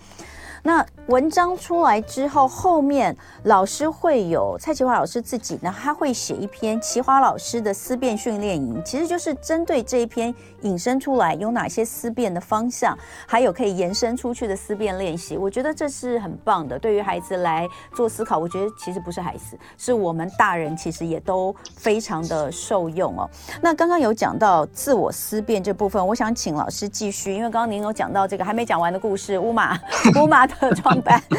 [0.62, 12.96] 那文章出来之后，后面老师会有蔡奇华老师自己呢，他会写一篇奇华老师的思辨训练营，其实就是针对这一篇引申出来有哪些思辨的方向，
[13.26, 15.36] 还有可以延伸出去的思辨练习。
[15.36, 23.28] 我觉得这是很棒的，对于孩子来做思考，我觉得其实不是孩子，是我们大人其实也都非常的受用哦。
[23.62, 29.78] 那刚刚有讲到自我思辨这部分，我想请老师继续，因为刚刚您有讲到这个还没讲完的故事，乌马
[30.20, 30.40] 乌马。
[30.50, 31.22] 的装扮，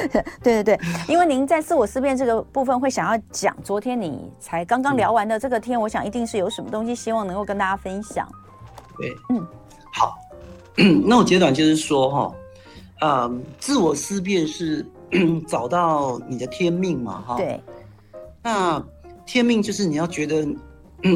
[0.41, 8.25] 对对对，因为您在自我思辨这个部分会想要讲，昨天你才刚刚聊完的这个天，我想一定是有什么东西希望能够跟大家分享。
[8.97, 9.45] 对，嗯，
[9.93, 10.17] 好，
[11.05, 12.35] 那我简短就是说哈，
[13.01, 14.85] 嗯，自我思辨是
[15.47, 17.37] 找到你的天命嘛，哈。
[17.37, 17.59] 对。
[18.43, 18.83] 那
[19.25, 20.47] 天命就是你要觉得，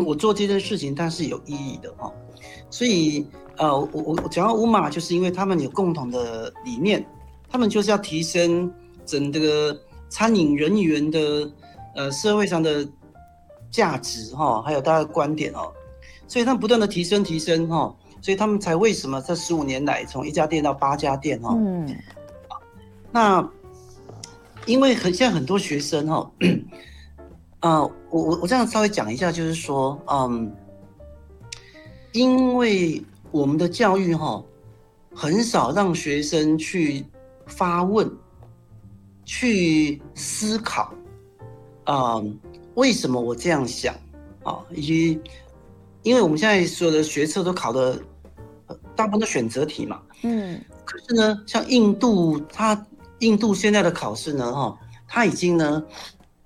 [0.05, 2.11] 我做这件事情它是有意义的哈。
[2.69, 3.25] 所以，
[3.57, 7.05] 呃，我我我讲到五马，就是因为他们有共同的理念，
[7.49, 8.71] 他们就是要提升
[9.05, 9.75] 整个
[10.09, 11.51] 餐饮人员的
[11.95, 12.87] 呃社会上的
[13.71, 15.71] 价值哈，还有大家的观点哦。
[16.27, 17.95] 所以他们不断的提升提升哈。
[18.21, 21.53] 所以他们才为什么这十五年来从一家店到八家店哈？
[21.55, 21.95] 嗯，
[23.11, 23.47] 那
[24.65, 26.31] 因为很现在很多学生哈，
[27.59, 30.51] 啊， 我我我这样稍微讲一下，就是说，嗯，
[32.13, 34.43] 因为我们的教育哈，
[35.13, 37.05] 很少让学生去
[37.45, 38.11] 发问、
[39.23, 40.91] 去思考，
[41.83, 42.19] 啊，
[42.73, 43.93] 为什么我这样想
[44.43, 44.65] 啊？
[44.73, 45.21] 以及
[46.05, 47.99] 因为我们现在所有的学测都考的。
[48.95, 52.87] 大部分都选择题嘛，嗯，可是呢，像印度，它
[53.19, 55.83] 印度现在的考试呢，哈，它已经呢，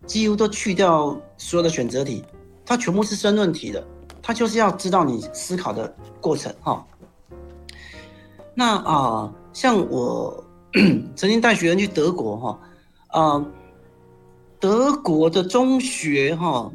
[0.08, 2.26] 几乎都去掉所有的选择题，
[2.66, 3.88] 它全部是申论题的，
[4.20, 6.84] 它就是要知道你思考的过程，哈。
[8.56, 10.44] 那啊、呃，像我
[11.16, 12.60] 曾经带学生去德国，哈，
[13.10, 13.46] 啊，
[14.60, 16.70] 德国的中学，哈，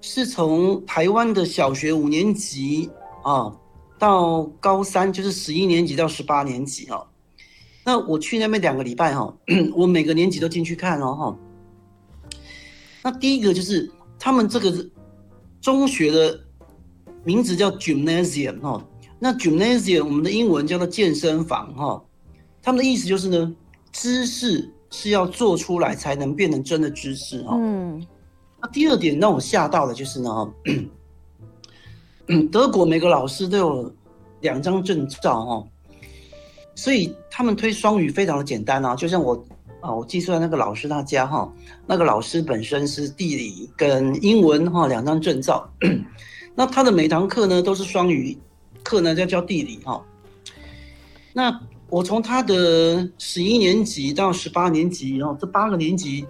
[0.00, 2.90] 是从台湾的小学五年级
[3.22, 3.56] 啊。
[3.98, 7.06] 到高三就是十一年级到十八年级哦，
[7.84, 9.30] 那我去那边两个礼拜哈，
[9.76, 11.38] 我每个年级都进去看哦哈。
[13.02, 14.72] 那第一个就是他们这个
[15.60, 16.40] 中学的
[17.24, 18.82] 名字叫 Gymnasium 哈，
[19.18, 22.02] 那 Gymnasium 我们的英文叫做健身房哈，
[22.62, 23.54] 他们的意思就是呢，
[23.92, 27.54] 知识是要做出来才能变成真的知识哈。
[27.54, 28.02] 嗯。
[28.60, 30.30] 那第二点让我吓到的就是呢。
[32.52, 33.92] 德国每个老师都有
[34.40, 35.66] 两张证照哈，
[36.76, 38.94] 所以他们推双语非常的简单啊。
[38.94, 39.34] 就像我
[39.80, 41.52] 啊，我计算那个老师他家哈，
[41.86, 45.68] 那个老师本身是地理跟英文哈两张证照，
[46.54, 48.38] 那他的每堂课呢都是双语
[48.84, 50.00] 课呢，在教地理哈。
[51.32, 56.24] 那我从他的十一年级到十八年级哦，这八个年级，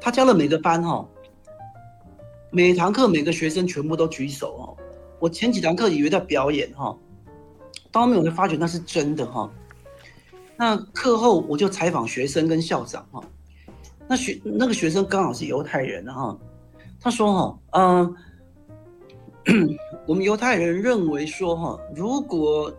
[0.00, 1.06] 他教的每个班哈，
[2.54, 4.62] 每堂课每个学生全部都举手哦。
[5.18, 6.96] 我前几堂课以为在表演哈，
[7.90, 9.50] 到后面我才发觉那是真的哈。
[10.56, 13.20] 那课后我就采访学生跟校长哈，
[14.06, 16.38] 那学那个学生刚好是犹太人哈，
[17.00, 18.14] 他说哈，嗯，
[20.06, 22.72] 我们犹太人认为说哈，如果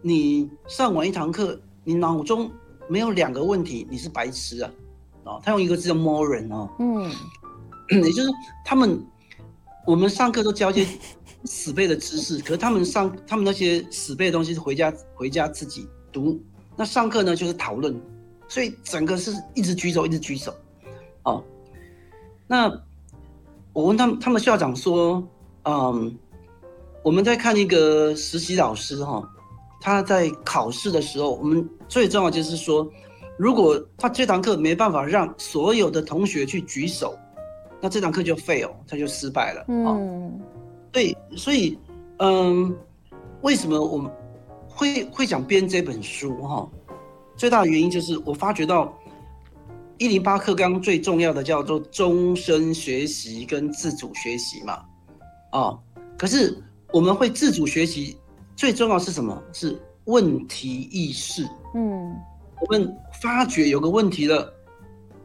[0.00, 2.48] 你上完一堂课，你脑中
[2.86, 4.70] 没有两个问题，你是白痴啊，
[5.24, 7.10] 啊，他用一个字叫 moron 啊，嗯，
[8.00, 8.30] 也就是
[8.64, 9.00] 他们
[9.86, 10.86] 我们上课都教一些。
[11.44, 16.40] 死背的知识，可是他们上他们那些死背的东西是回家回家自己读，
[16.76, 18.00] 那上课呢就是讨论，
[18.46, 20.54] 所以整个是一直举手一直举手，
[21.24, 21.42] 哦，
[22.46, 22.72] 那
[23.72, 25.20] 我问他们，他们校长说，
[25.64, 26.16] 嗯，
[27.02, 29.28] 我们在看一个实习老师哈，
[29.80, 32.88] 他在考试的时候，我们最重要就是说，
[33.36, 37.18] 如果他这堂课没办法让所有的同学去举手，
[37.82, 40.40] 那这堂课就 fail，他就失败了，嗯。
[40.92, 41.78] 对，所以，
[42.18, 42.76] 嗯，
[43.40, 44.12] 为什么我们
[44.68, 46.70] 会会想编这本书哈？
[47.34, 48.92] 最大的原因就是我发觉到
[49.98, 54.84] 一零八课纲最重要的叫做终身学习跟自主学习嘛，
[55.50, 55.78] 啊，
[56.18, 58.16] 可是我们会自主学习，
[58.54, 59.42] 最重要是什么？
[59.52, 61.42] 是问题意识。
[61.74, 62.14] 嗯，
[62.60, 64.52] 我们发觉有个问题了，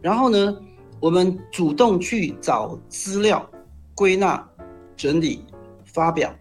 [0.02, 0.58] 然后呢，
[1.00, 3.50] 我们主动去找资料、
[3.96, 4.48] 归纳、
[4.96, 5.44] 整理。
[5.94, 6.32] 发表，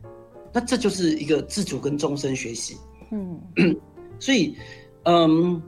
[0.52, 2.76] 那这就是一个自主跟终身学习。
[3.10, 3.40] 嗯，
[4.20, 4.54] 所以，
[5.04, 5.62] 嗯，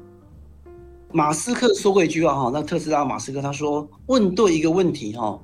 [1.11, 5.40] 马斯克说过一句话哈，那特斯拉马斯克他说，问对一个问题哈，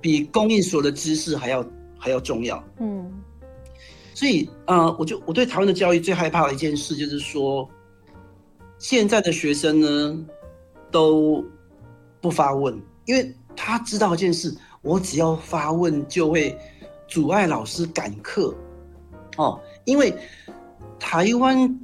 [0.00, 1.62] 比供应所有的知识还要
[1.98, 2.64] 还要重要。
[2.78, 3.12] 嗯，
[4.14, 7.68] 所以，呃，我就我对台湾的教育最害怕的一件事就是说，
[8.78, 10.26] 现在的学生呢
[10.90, 11.44] 都
[12.22, 16.58] 不发问，因为他知道一件事，我只要发问就会。
[17.08, 18.54] 阻碍老师赶课，
[19.36, 20.16] 哦，因为
[20.98, 21.78] 台湾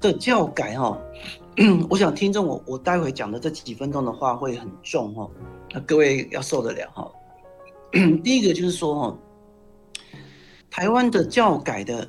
[0.00, 0.96] 的教改哈，
[1.90, 5.28] 我想听众我我待会讲的这几分钟的话会很重哈，
[5.72, 7.10] 那各位要受得了哈。
[8.22, 9.18] 第一个就是说哈，
[10.70, 12.08] 台湾的教改的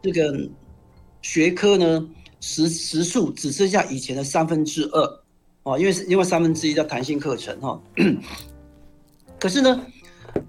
[0.00, 0.48] 这个
[1.20, 2.08] 学科呢，
[2.40, 5.21] 时时数只剩下以前的三分之二
[5.64, 7.80] 哦，因为是因为三分之一叫弹性课程哈，
[9.38, 9.86] 可是呢。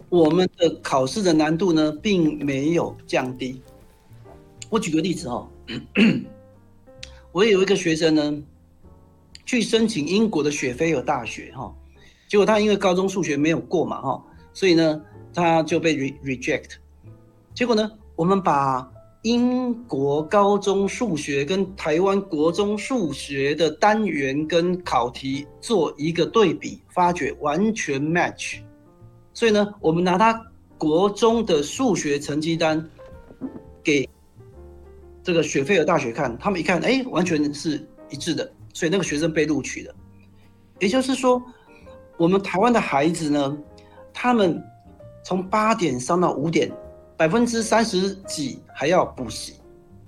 [0.08, 3.60] 我们的考试的难度呢，并没有降低。
[4.70, 5.50] 我举个例子哈，
[7.34, 8.44] 我有一个学生呢，
[9.44, 11.76] 去申请英国的雪菲尔大学哈，
[12.30, 14.24] 结果他因为高中数学没有过嘛哈，
[14.54, 15.02] 所以呢
[15.34, 16.76] 他就被 re reject。
[17.56, 18.90] 结果呢，我们把
[19.24, 28.60] 英国高中数学跟台湾国中数学的单元跟考题做一个对比，发觉完全 match。
[29.34, 30.40] 所以呢，我们拿他
[30.78, 32.86] 国中的数学成绩单
[33.82, 34.08] 给
[35.24, 38.52] 这个雪菲尔大学看，他们一看，哎，完全是一致的。
[38.74, 39.96] 所以那个学生被录取了，
[40.80, 41.42] 也就是说，
[42.18, 43.58] 我们台湾的孩子呢，
[44.12, 44.62] 他们
[45.24, 46.70] 从八点上到五点，
[47.16, 49.56] 百分之三十几还要补习。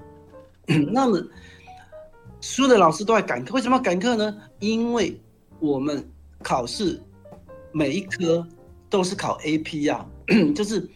[0.91, 1.21] 那么，
[2.41, 4.37] 所有的老师都在赶课，为什么要赶课呢？
[4.59, 5.19] 因为
[5.59, 6.03] 我们
[6.41, 7.01] 考试
[7.71, 8.45] 每一科
[8.89, 10.05] 都是考 AP 啊，
[10.55, 10.89] 就是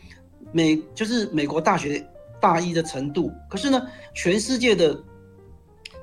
[0.52, 2.06] 美就是美国大学
[2.40, 3.32] 大一的程度。
[3.50, 5.02] 可是呢，全世界的。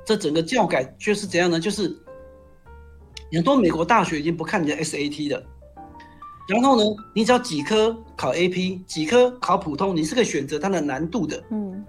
[0.04, 1.58] 这整个教改却是怎样呢？
[1.58, 1.92] 就是
[3.32, 5.44] 很多美国大学已经不看你的 SAT 了，
[6.48, 11.42] 然后呢，你只要几科考 AP，几科考普通，你是可以选择它的难度的。
[11.50, 11.84] 嗯。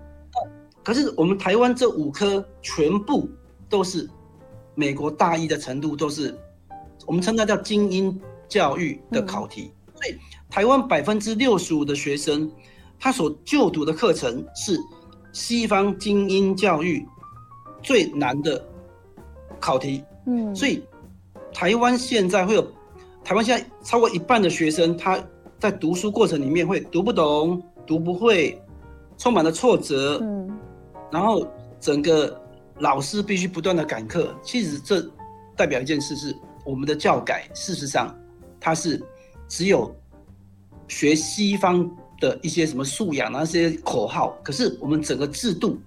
[0.84, 3.30] 可是我们台湾这五科全部
[3.70, 4.10] 都是
[4.74, 6.34] 美国大一的程度，都是
[7.06, 9.72] 我们称它叫精英教育的考题。
[9.94, 10.18] 所以
[10.50, 12.52] 台湾百分之六十五的学生，
[13.00, 14.80] 他所就读的课程是
[15.34, 17.06] 西方精英教育。
[17.84, 18.62] 最难的
[19.62, 20.84] 考题，嗯，所以
[21.54, 22.72] 台湾现在会有，
[23.28, 25.22] 台湾现在超过一半的学生，他
[25.60, 28.58] 在读书过程里面会读不懂、读不会，
[29.18, 30.50] 充满了挫折，嗯，
[31.12, 31.46] 然后
[31.78, 32.42] 整个
[32.80, 34.34] 老师必须不断的赶课。
[34.42, 35.06] 其实这
[35.58, 38.18] 代表一件事是，我们的教改事实上
[38.62, 39.04] 它是
[39.50, 39.94] 只有
[40.88, 41.86] 学西方
[42.22, 45.78] 的一些什么素养那些口号，可是我们整个制度，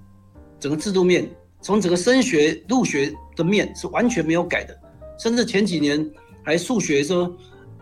[0.58, 1.26] 整个制度面。
[1.62, 4.78] 从整个升学入学的面是完全没有改的，
[5.18, 6.06] 甚至前几年
[6.42, 7.30] 还数学说，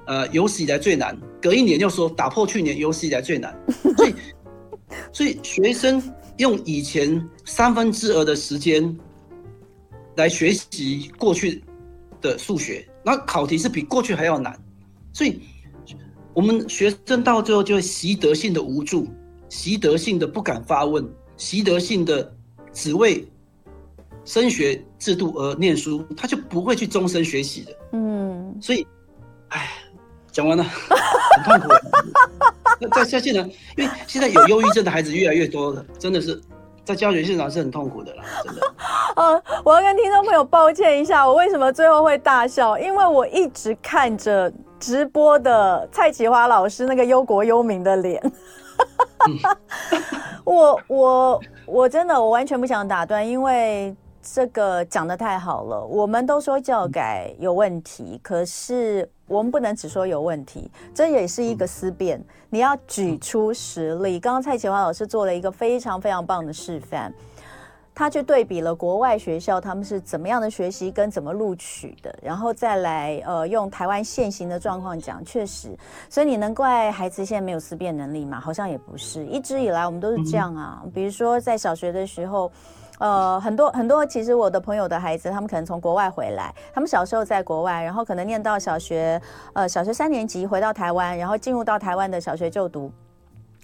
[0.07, 3.59] 呃，有史以来最难，隔一年又说打破去年有史以来最难，
[3.97, 4.14] 所以，
[5.12, 6.03] 所以学生
[6.38, 8.97] 用以前三分之二的时间
[10.16, 11.62] 来学习过去
[12.21, 14.59] 的数学，那考题是比过去还要难，
[15.12, 15.40] 所以
[16.35, 19.07] 我们学生到最后就会习得性的无助，
[19.49, 22.35] 习得性的不敢发问，习得性的
[22.73, 23.27] 只为。
[24.25, 27.75] 升学制度而念书，他就不会去终身学习的。
[27.92, 28.28] 嗯，
[28.61, 28.87] 所以，
[29.48, 29.68] 哎，
[30.30, 31.74] 讲完了，很痛苦。
[32.80, 33.48] 那在下去呢？
[33.76, 36.40] 因为现在有忧郁症的孩子越来越多了，真的是
[36.84, 38.61] 在教学现场是很痛苦的啦，真的。
[39.16, 42.78] 呃，我要跟听众朋友抱歉一下，我为什么最后会大笑？
[42.78, 48.22] 因为我一直看着直播的蔡启华老师那个忧国忧民的脸。
[50.44, 53.96] 我我我真的我完全不想打断，因为。
[54.20, 62.22] 这个讲得太好了，我们都说教改有问题，可是我们不能只说有问题，这也是一个思辨。
[62.50, 64.20] 你要举出实例。
[64.20, 67.12] 刚刚蔡启华老师做了一个非常非常棒的示范，
[67.94, 75.74] 他去对比了国外学校他们是怎么样的学习跟怎么录取的，然后再来呃用台湾现行的状况讲，确实，
[76.11, 78.38] 所以你能怪孩子现在没有思辨能力吗？
[78.40, 80.83] 好像也不是，一直以来我们都是这样啊。
[80.92, 82.50] 比如说在小学的时候。
[82.98, 89.20] 呃，很多很多，其实我的朋友的孩子，他们可能从国外回来，他们小时候在国外，然后可能念到小学，
[89.52, 92.92] 呃，小学三年级回到台湾，然后进入到台湾的小学就读。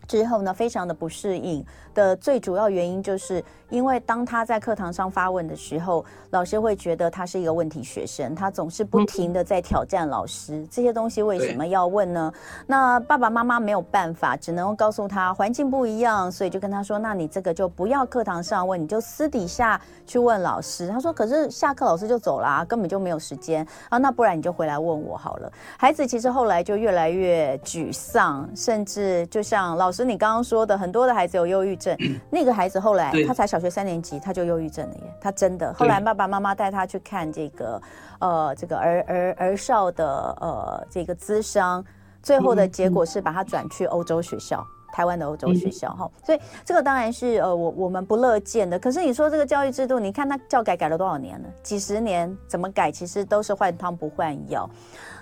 [0.07, 1.65] 之后呢，非常的不适应
[1.95, 10.67] 的最主要原因，就是因为当他在课堂上发问的时候，老师会觉得他是一个问题学生，他总是不停的在挑战老师。
[10.71, 12.33] 这些东西为什么要问呢？
[12.67, 23.97] 那爸爸妈妈没有办法，只能告诉他环境不一样，所以就跟他说：“那你这个就不要课堂上问，你就私底下去问老师。”他说：“可是下课老师就走了，根本就没有时间啊。
[23.97, 29.94] 那不然你就回来问我好了。”孩子其实后来就越来越沮丧，甚至就像老。
[29.95, 31.97] 是你刚刚说的，很多的孩子有忧郁症。
[32.29, 35.03] 那个孩子后来他才小学三年级，他就忧郁症了耶。
[35.21, 37.81] 他真的后来爸爸妈妈带他去看这个
[38.19, 41.83] 呃这个儿儿儿少的呃这个咨商，
[42.23, 46.11] 最后的结果是把他转去欧洲学校，台湾的欧洲学校哈。
[46.25, 48.79] 所以这个当然是呃我我们不乐见的。
[48.79, 51.49] 可是你说这个教育制度，你看他教改改了多少年了？
[51.63, 52.91] 几十年怎么改？
[52.91, 54.69] 其实都是换汤不换药。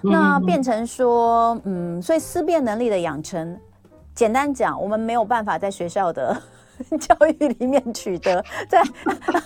[0.01, 3.59] 那变成说嗯，所以思辨能力的养成。
[4.14, 6.40] 简单讲，我们没有办法在学校的
[7.00, 8.44] 教育里面取得。
[8.69, 8.83] 在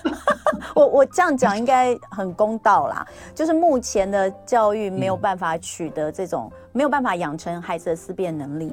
[0.74, 8.72] 我我这样讲应该很公道啦，就是目前的教育没有办法取得这种，没有办法养成孩子的思辨能力。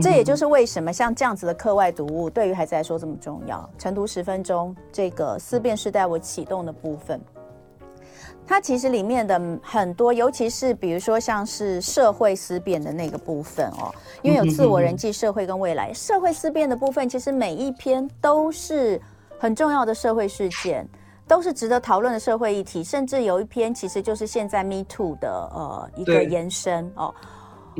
[0.00, 3.68] 这也就是为什么像这样子的课外读物对于孩子来说这么重要。
[3.76, 7.20] 晨读十分钟，这个思辨是带我启动的部分。
[8.50, 15.92] 它其实里面的很多，尤其是比如说像是社会思辨的那个部分哦，因为有自我、人际、社会跟未来。
[15.94, 19.00] 社会思辨的部分，其实每一篇都是
[19.38, 20.84] 很重要的社会事件，
[21.28, 27.14] 都是值得讨论的社会议题，甚至有一篇其实就是现在 Me Too 的呃一个延伸哦。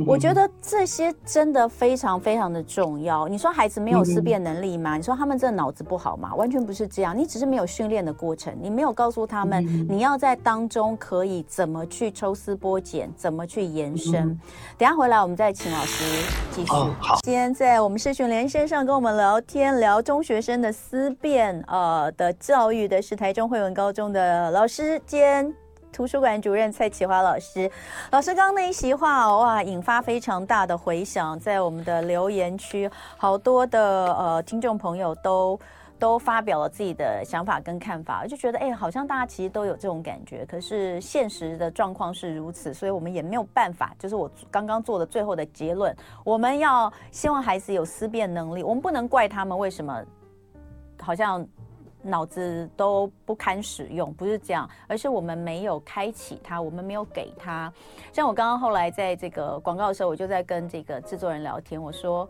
[0.06, 3.28] 我觉得这些真的非常非常的重要。
[3.28, 4.96] 你说孩子没有思辨能力吗？
[4.96, 6.34] 你说他们真的脑子不好吗？
[6.34, 7.16] 完全不是这样。
[7.16, 14.38] 你只是没有训练的过程，你没有告诉他们你要在当中可以怎么去抽丝剥茧，怎么去延伸。
[14.78, 16.04] 等下回来我们再请老师
[16.50, 16.72] 继续。
[16.72, 17.18] 哦，好。
[17.22, 25.52] 今天在我们视讯连线上跟我们聊天，聊中学生的思辨呃的教育的是台中惠文高中的老师兼。
[25.92, 27.70] 图书馆主任蔡启华老师，
[28.10, 35.58] 老师刚刚那一席话哇，引发非常大的回响，在我们的留言区，好多的呃听众朋友都
[35.98, 50.02] 都发表了自己的想法跟看法，就觉得哎、好像大家其实都有这种感觉，可是现实的状况是如此，所以我们也没有办法，就是我刚刚做的最后的结论，我们要希望孩子有思辨能力，我们不能怪他们为什么
[51.00, 51.46] 好像。
[52.02, 57.72] 脑子都不堪使用，不是这样，而是我们没有开启它，我们没有给它。
[58.12, 62.28] 像我刚刚后来在这个广告的时候，我就在跟这个制作人聊天，我说，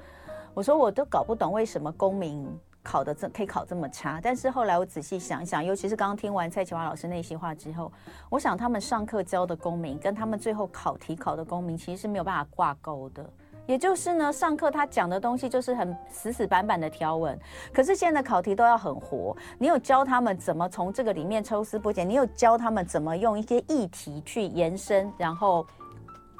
[0.54, 2.46] 我说我都搞不懂为什么公民
[2.82, 4.20] 考的这可以考这么差。
[4.22, 7.92] 但是后来我仔细想一想，尤其是刚刚听完蔡启华老师那些话之后，
[8.28, 13.30] 我想他们上课教的公民跟他们最后考题考的公民其实是没有办法挂钩的。
[13.70, 17.38] 也就是呢，上课他讲的东西就是很死死板板的条文，
[17.72, 19.36] 可是现在的考题都要很活。
[19.58, 22.08] 你有教他们怎么从这个里面抽丝剥茧？
[22.08, 25.64] 你有教他们怎么用一些议题去延伸，然后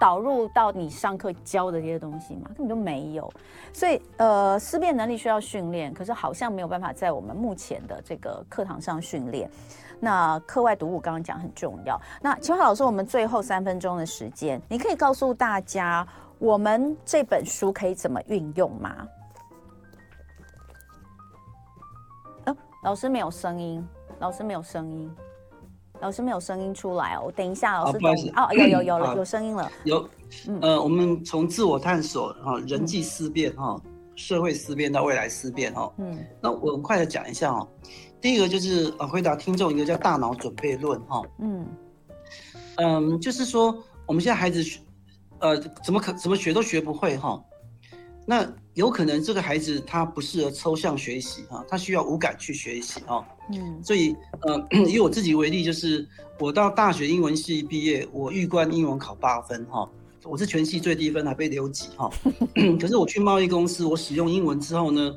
[0.01, 2.49] 导入到你上课教的这些东西吗？
[2.49, 3.33] 根本就没有。
[3.73, 9.49] 所以，呃，思辨能力需要训练，可是好像没有办法在我们目前的这个课堂上训练。
[10.01, 11.97] 那课外读物刚刚讲很重要。
[12.21, 16.05] 那秦华老师，我们最后三分钟的时间，你可以告诉大家。
[16.41, 19.07] 我们这本书可以怎么运用吗？
[22.47, 23.87] 哦，老师没有声音，
[24.19, 25.15] 老师没有声音，
[26.01, 27.25] 老师没有声音出来哦。
[27.27, 28.11] 我等一下，老师等。
[28.37, 29.71] 哦，有有有了，有声音了。
[29.85, 30.09] 有，
[30.63, 33.79] 呃，我们从自我探索哈，人际思辨哈，
[34.17, 35.93] 社会思辨到未来思辨哈。
[35.99, 36.25] 嗯。
[36.41, 37.69] 那我很快的讲一下哦。
[38.19, 41.23] 第一个就是呃，回答听众一个叫大脑准备论哈。
[41.39, 41.67] 嗯。
[42.77, 43.77] 嗯，就是说
[44.07, 44.81] 我们现在孩子学。
[45.41, 47.43] 呃，怎么可怎么学都学不会哈？
[48.27, 53.27] 那有可能这个孩子他不适合抽象学习哈，他需要五感去学习哈。
[53.53, 56.07] 嗯，所以呃，以我自己为例，就是
[56.39, 59.89] 我到大学英文系毕业，我预官英文考八分哈，
[60.23, 62.09] 我是全系最低分，还被留级哈。
[62.79, 65.15] 可是我去贸易公司，我使用英文之后呢，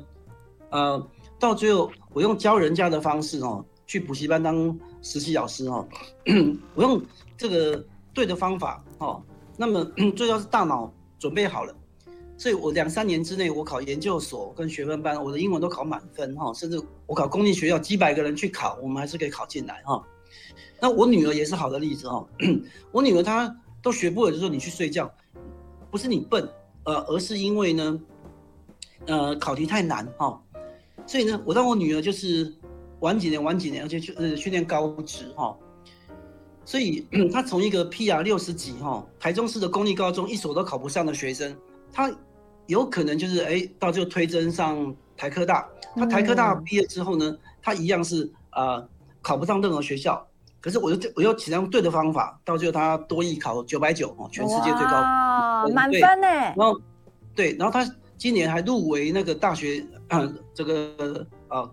[0.70, 1.08] 呃，
[1.38, 5.86] 到最后我用教人家的方式哦，去补习班当实习老师哦，
[6.74, 7.00] 我用
[7.36, 9.22] 这个对的方法哈。
[9.56, 11.74] 那么最重要是大脑准备好了，
[12.36, 20.02] 所以我两三年之内，我考研究所跟学分班，我的英文都考满分哈，甚至我考公立学校，几百个人去考，我们还是可以考进来哈。
[20.80, 22.26] 那我女儿也是好的例子哈，
[22.90, 25.10] 我女儿她都学不会，就说你去睡觉，
[25.90, 26.46] 不是你笨，
[26.84, 28.00] 呃，而是因为呢，
[29.06, 30.42] 呃，考题太难哈，
[31.06, 32.52] 所以呢，我让我女儿就是
[33.00, 35.56] 晚几年晚几年，而且去呃去念高职哈。
[36.64, 41.54] 所以他从一个 PR 六十几哈，台中市的公立高中一所都考不上的学生，
[41.92, 42.10] 他
[42.66, 45.68] 有可能就是哎，到最后推甄上台科大。
[45.96, 48.84] 他台科大毕业之后呢，他一样是呃
[49.22, 50.26] 考不上任何学校。
[50.60, 56.26] 可是我又我又采用对的方法，到最后他多艺考九百九哦，全世界最高，满分呢。
[56.26, 56.80] 然后
[57.36, 57.86] 对，然后他
[58.16, 61.70] 今年还入围那个大学，呃、这个呃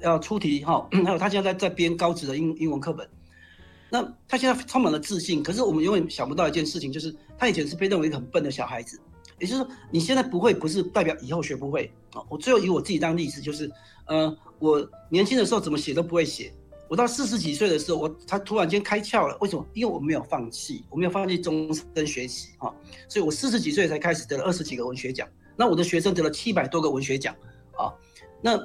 [0.00, 3.06] 要出题哈， 还有他现在在在编高职的英英文课本。
[3.92, 8.98] 那他现在充满了自信，可是我们永远想不到一件事情，就是他以前是被认为一个很笨的小孩子。
[9.38, 12.22] 也就是说，你现在不会，不是代表以后学不会啊。
[12.30, 13.70] 我最后以我自己当例子，就是，
[14.06, 16.50] 呃，我年轻的时候怎么写都不会写，
[16.88, 19.36] 我到四十几岁的时候，我他突然间开窍了。
[19.42, 19.62] 为什么？
[19.74, 22.72] 因为我没有放弃，我没有放弃终身学习啊。
[23.10, 27.34] 所以我四十几岁才开始得了二十几个文学奖，那我的学生得了七百多个文学奖
[27.76, 27.92] 啊。
[28.40, 28.56] 那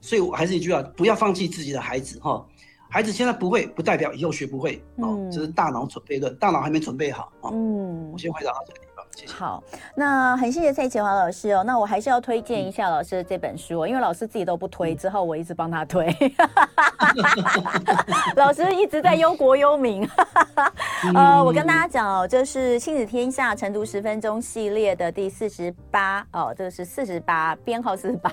[0.00, 2.44] 所以我还是一句话，不要放弃自己的孩子哈。
[2.92, 5.26] 孩子现在不会，不代表以后学不会哦。
[5.32, 7.48] 这是大脑准备论，大脑还没准备好啊。
[7.50, 9.32] 嗯，我先回答到这个地方，谢谢。
[9.32, 9.62] 好，
[9.94, 11.62] 那很谢谢蔡启华老师哦。
[11.64, 16.14] 那我还是要推荐一下老师的这本书哦，因为老师自己都不推，之后我一直帮他推。
[18.36, 20.08] 老师一直在忧国忧民。
[21.14, 28.30] 呃，我跟大家讲哦，这是亲子天下晨读十分钟系列的第四十八哦，这个是四十八编号四十八，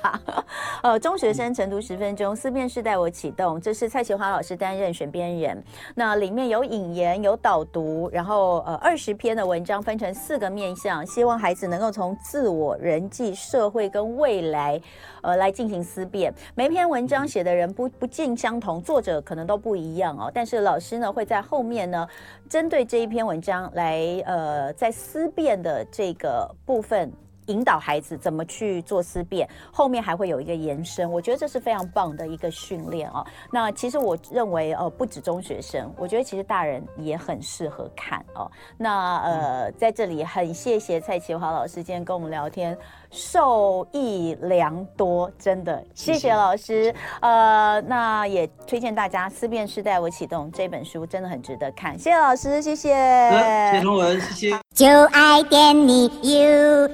[0.84, 5.63] 呃， 中学生晨读十分钟，思辨世代我启动，这是蔡启华老师担任选编人，
[5.95, 14.82] 那里面有引言，有导读，然后呃二十篇的文章分成四个面向，希望孩子能够从自我、人际、社会跟未来，
[15.22, 16.34] 呃来进行思辨。
[16.55, 22.07] 每篇文章写的人不不尽相同，作者可能都不一样哦，但是老师呢会在后面呢。
[22.49, 27.11] 针对这一篇文章来，呃，在思辨的这个部分，
[27.50, 33.26] 引导孩子怎么去做思辨，后面还会有一个延伸，我觉得这是非常棒的一个训练哦。
[33.52, 38.50] 那其实我认为，呃，不止中学生，我觉得其实大人也很适合看哦。
[38.78, 42.78] 那呃，在这里很谢谢蔡启华老师今天跟我们聊天。
[43.12, 46.93] 受益良多，真的，谢谢老师。
[47.22, 51.97] 呃，那也推荐大家《思辨时代我启动》这本书，真的很值得看。
[51.97, 52.89] 谢谢老师，谢谢。
[52.89, 54.60] 谢谢龙文，谢谢。
[54.74, 56.89] 就爱点你 UFO。